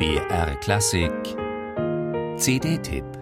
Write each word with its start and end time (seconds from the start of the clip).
BR 0.00 0.54
Klassik. 0.62 1.36
CD-Tipp 2.38 3.19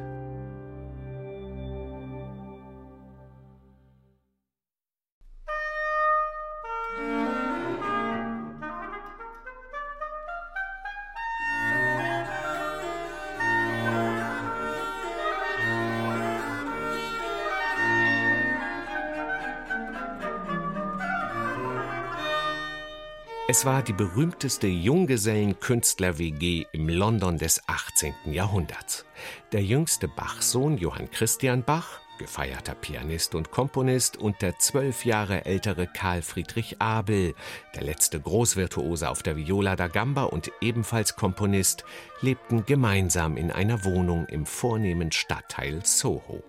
Es 23.50 23.64
war 23.64 23.82
die 23.82 23.94
berühmteste 23.94 24.66
Junggesellen-Künstler-WG 24.66 26.66
im 26.72 26.90
London 26.90 27.38
des 27.38 27.66
18. 27.66 28.12
Jahrhunderts. 28.26 29.06
Der 29.52 29.64
jüngste 29.64 30.06
Bachsohn 30.06 30.76
Johann 30.76 31.10
Christian 31.10 31.62
Bach, 31.62 31.98
gefeierter 32.18 32.74
Pianist 32.74 33.34
und 33.34 33.50
Komponist, 33.50 34.18
und 34.18 34.42
der 34.42 34.58
zwölf 34.58 35.06
Jahre 35.06 35.46
ältere 35.46 35.86
Karl 35.86 36.20
Friedrich 36.20 36.82
Abel, 36.82 37.34
der 37.74 37.84
letzte 37.84 38.20
Großvirtuose 38.20 39.08
auf 39.08 39.22
der 39.22 39.38
Viola 39.38 39.76
da 39.76 39.88
Gamba 39.88 40.24
und 40.24 40.52
ebenfalls 40.60 41.16
Komponist, 41.16 41.84
lebten 42.20 42.66
gemeinsam 42.66 43.38
in 43.38 43.50
einer 43.50 43.82
Wohnung 43.82 44.26
im 44.26 44.44
vornehmen 44.44 45.10
Stadtteil 45.10 45.86
Soho. 45.86 46.44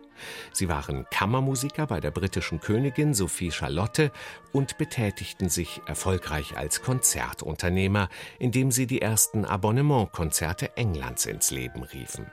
Sie 0.51 0.69
waren 0.69 1.05
Kammermusiker 1.09 1.87
bei 1.87 1.99
der 1.99 2.11
britischen 2.11 2.59
Königin 2.59 3.13
Sophie 3.13 3.51
Charlotte 3.51 4.11
und 4.51 4.77
betätigten 4.77 5.49
sich 5.49 5.81
erfolgreich 5.85 6.57
als 6.57 6.81
Konzertunternehmer, 6.81 8.09
indem 8.39 8.71
sie 8.71 8.87
die 8.87 9.01
ersten 9.01 9.45
Abonnementkonzerte 9.45 10.77
Englands 10.77 11.25
ins 11.25 11.51
Leben 11.51 11.83
riefen. 11.83 12.31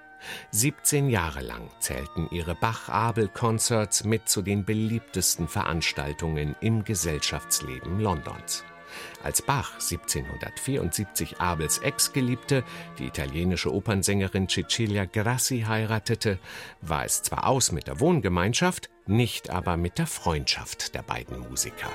17 0.50 1.08
Jahre 1.08 1.42
lang 1.42 1.70
zählten 1.78 2.28
ihre 2.30 2.54
Bach-Abel-Concerts 2.54 4.04
mit 4.04 4.28
zu 4.28 4.42
den 4.42 4.64
beliebtesten 4.64 5.48
Veranstaltungen 5.48 6.56
im 6.60 6.84
Gesellschaftsleben 6.84 8.00
Londons. 8.00 8.64
Als 9.22 9.42
Bach 9.42 9.72
1774 9.74 11.40
Abels 11.40 11.78
Ex-Geliebte, 11.78 12.64
die 12.98 13.06
italienische 13.06 13.72
Opernsängerin 13.72 14.48
Cecilia 14.48 15.04
Grassi, 15.04 15.64
heiratete, 15.66 16.38
war 16.80 17.04
es 17.04 17.22
zwar 17.22 17.46
aus 17.46 17.72
mit 17.72 17.86
der 17.86 18.00
Wohngemeinschaft, 18.00 18.90
nicht 19.06 19.50
aber 19.50 19.76
mit 19.76 19.98
der 19.98 20.06
Freundschaft 20.06 20.94
der 20.94 21.02
beiden 21.02 21.38
Musiker. 21.40 21.90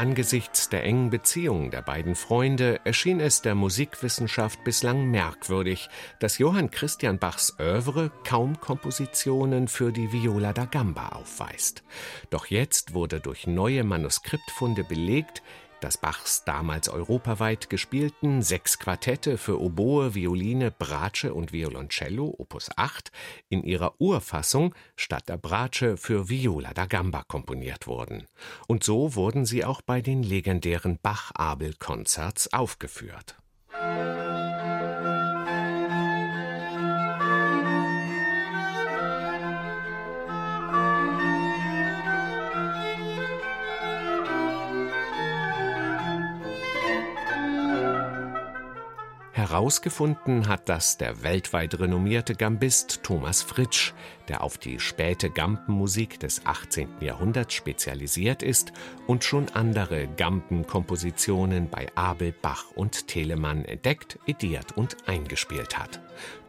Angesichts 0.00 0.70
der 0.70 0.82
engen 0.84 1.10
Beziehungen 1.10 1.70
der 1.70 1.82
beiden 1.82 2.14
Freunde 2.14 2.80
erschien 2.84 3.20
es 3.20 3.42
der 3.42 3.54
Musikwissenschaft 3.54 4.64
bislang 4.64 5.10
merkwürdig, 5.10 5.90
dass 6.20 6.38
Johann 6.38 6.70
Christian 6.70 7.18
Bachs 7.18 7.56
Övre 7.60 8.10
kaum 8.26 8.58
Kompositionen 8.58 9.68
für 9.68 9.92
die 9.92 10.10
Viola 10.10 10.54
da 10.54 10.64
Gamba 10.64 11.10
aufweist. 11.10 11.82
Doch 12.30 12.46
jetzt 12.46 12.94
wurde 12.94 13.20
durch 13.20 13.46
neue 13.46 13.84
Manuskriptfunde 13.84 14.84
belegt, 14.84 15.42
dass 15.80 15.98
Bachs 15.98 16.44
damals 16.44 16.88
europaweit 16.88 17.70
gespielten 17.70 18.42
sechs 18.42 18.78
Quartette 18.78 19.38
für 19.38 19.60
Oboe, 19.60 20.14
Violine, 20.14 20.70
Bratsche 20.70 21.34
und 21.34 21.52
Violoncello 21.52 22.34
Opus 22.38 22.70
8 22.76 23.10
in 23.48 23.62
ihrer 23.62 24.00
Urfassung 24.00 24.74
statt 24.96 25.28
der 25.28 25.38
Bratsche 25.38 25.96
für 25.96 26.28
Viola 26.28 26.72
da 26.74 26.86
Gamba 26.86 27.22
komponiert 27.22 27.86
wurden. 27.86 28.26
Und 28.66 28.84
so 28.84 29.14
wurden 29.14 29.44
sie 29.44 29.64
auch 29.64 29.82
bei 29.82 30.00
den 30.00 30.22
legendären 30.22 30.98
Bach-Abel-Konzerts 31.02 32.52
aufgeführt. 32.52 33.36
Herausgefunden 49.50 50.46
hat 50.46 50.68
das 50.68 50.96
der 50.96 51.24
weltweit 51.24 51.80
renommierte 51.80 52.36
Gambist 52.36 53.02
Thomas 53.02 53.42
Fritsch, 53.42 53.92
der 54.28 54.44
auf 54.44 54.58
die 54.58 54.78
späte 54.78 55.28
Gampenmusik 55.28 56.20
des 56.20 56.46
18. 56.46 56.88
Jahrhunderts 57.00 57.54
spezialisiert 57.54 58.44
ist 58.44 58.72
und 59.08 59.24
schon 59.24 59.48
andere 59.48 60.06
Gampenkompositionen 60.06 61.68
bei 61.68 61.88
Abel, 61.96 62.30
Bach 62.30 62.66
und 62.76 63.08
Telemann 63.08 63.64
entdeckt, 63.64 64.20
ediert 64.24 64.76
und 64.76 65.08
eingespielt 65.08 65.76
hat. 65.76 66.00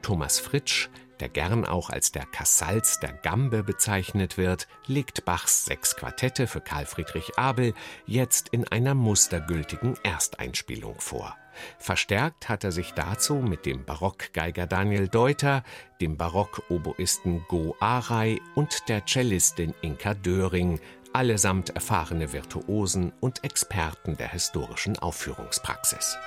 Thomas 0.03 0.39
Fritsch 0.39 0.89
der 1.21 1.29
gern 1.29 1.65
auch 1.65 1.89
als 1.89 2.11
der 2.11 2.25
Cassalz 2.25 2.99
der 2.99 3.13
Gambe 3.13 3.63
bezeichnet 3.63 4.37
wird, 4.37 4.67
legt 4.87 5.23
Bachs 5.23 5.65
sechs 5.65 5.95
Quartette 5.95 6.47
für 6.47 6.61
Karl 6.61 6.85
Friedrich 6.85 7.37
Abel 7.37 7.73
jetzt 8.05 8.49
in 8.49 8.67
einer 8.67 8.95
mustergültigen 8.95 9.95
Ersteinspielung 10.03 10.99
vor. 10.99 11.37
Verstärkt 11.77 12.49
hat 12.49 12.63
er 12.63 12.71
sich 12.71 12.91
dazu 12.93 13.35
mit 13.35 13.65
dem 13.65 13.85
Barockgeiger 13.85 14.67
Daniel 14.67 15.07
Deuter, 15.07 15.63
dem 15.99 16.17
Barockoboisten 16.17 17.45
Go 17.47 17.75
Aray 17.79 18.41
und 18.55 18.89
der 18.89 19.05
Cellistin 19.05 19.73
Inka 19.81 20.13
Döring, 20.13 20.79
allesamt 21.13 21.69
erfahrene 21.71 22.33
Virtuosen 22.33 23.11
und 23.19 23.43
Experten 23.43 24.17
der 24.17 24.29
historischen 24.29 24.97
Aufführungspraxis. 24.97 26.17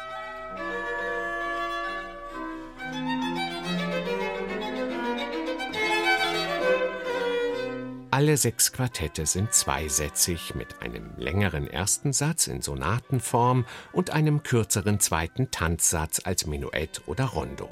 Alle 8.14 8.36
sechs 8.36 8.70
Quartette 8.70 9.26
sind 9.26 9.52
zweisätzig 9.52 10.54
mit 10.54 10.80
einem 10.82 11.10
längeren 11.16 11.66
ersten 11.66 12.12
Satz 12.12 12.46
in 12.46 12.62
Sonatenform 12.62 13.64
und 13.90 14.10
einem 14.10 14.44
kürzeren 14.44 15.00
zweiten 15.00 15.50
Tanzsatz 15.50 16.22
als 16.24 16.46
Menuett 16.46 17.02
oder 17.06 17.24
Rondo. 17.24 17.68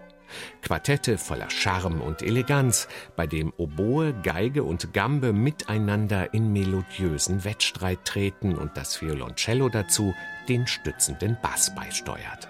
Quartette 0.60 1.16
voller 1.16 1.48
Charme 1.48 2.00
und 2.00 2.22
Eleganz, 2.22 2.88
bei 3.14 3.28
dem 3.28 3.52
Oboe, 3.56 4.14
Geige 4.24 4.64
und 4.64 4.92
Gambe 4.92 5.32
miteinander 5.32 6.34
in 6.34 6.52
melodiösen 6.52 7.44
Wettstreit 7.44 8.04
treten 8.04 8.56
und 8.56 8.76
das 8.76 9.00
Violoncello 9.00 9.68
dazu 9.68 10.12
den 10.48 10.66
stützenden 10.66 11.38
Bass 11.40 11.72
beisteuert. 11.72 12.48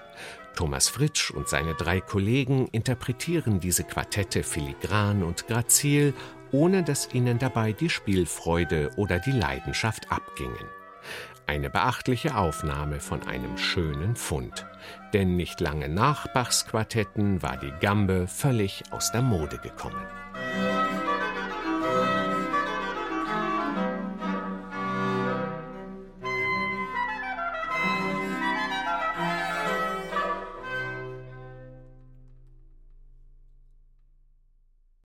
Thomas 0.56 0.88
Fritsch 0.88 1.30
und 1.30 1.46
seine 1.46 1.74
drei 1.74 2.00
Kollegen 2.00 2.68
interpretieren 2.68 3.60
diese 3.60 3.84
Quartette 3.84 4.42
filigran 4.42 5.22
und 5.22 5.46
grazil 5.46 6.14
ohne 6.52 6.82
dass 6.82 7.12
ihnen 7.12 7.38
dabei 7.38 7.72
die 7.72 7.90
Spielfreude 7.90 8.90
oder 8.96 9.18
die 9.18 9.32
Leidenschaft 9.32 10.12
abgingen. 10.12 10.68
Eine 11.46 11.70
beachtliche 11.70 12.36
Aufnahme 12.36 13.00
von 13.00 13.26
einem 13.26 13.58
schönen 13.58 14.14
Fund. 14.14 14.66
Denn 15.12 15.36
nicht 15.36 15.60
lange 15.60 15.88
nach 15.88 16.28
Bachs 16.28 16.66
Quartetten 16.66 17.42
war 17.42 17.56
die 17.56 17.72
Gambe 17.80 18.26
völlig 18.28 18.84
aus 18.90 19.10
der 19.12 19.22
Mode 19.22 19.58
gekommen. 19.58 20.06